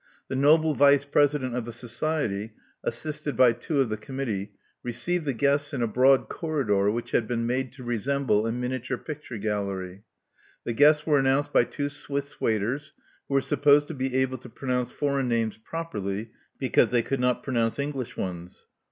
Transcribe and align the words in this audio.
The 0.29 0.35
noble 0.35 0.73
vice 0.73 1.05
president 1.05 1.53
of 1.55 1.65
the 1.65 1.71
society, 1.71 2.53
assisted 2.83 3.37
by 3.37 3.51
two 3.53 3.81
of 3.81 3.89
the 3.89 3.97
committee, 3.97 4.51
received 4.81 5.25
the 5.25 5.31
guests 5.33 5.75
in 5.75 5.83
a 5.83 5.87
broad 5.87 6.27
corridor 6.27 6.89
which 6.89 7.11
had 7.11 7.27
been 7.27 7.45
made 7.45 7.71
to 7.73 7.83
resemble 7.83 8.47
a 8.47 8.51
miniature 8.51 8.97
picture 8.97 9.37
gallery. 9.37 10.01
The 10.63 10.73
guests 10.73 11.05
were 11.05 11.19
announced 11.19 11.53
by 11.53 11.65
two 11.65 11.87
Swiss 11.89 12.41
waiters, 12.41 12.93
who 13.27 13.35
were 13.35 13.41
supposed 13.41 13.87
to 13.89 13.93
be 13.93 14.15
able 14.15 14.39
to 14.39 14.49
pronounce 14.49 14.89
foreign 14.89 15.27
names 15.27 15.59
properly 15.59 16.31
because 16.57 16.89
they 16.89 17.03
could 17.03 17.19
not 17.19 17.43
pronounce 17.43 17.77
English 17.77 18.17
ones. 18.17 18.65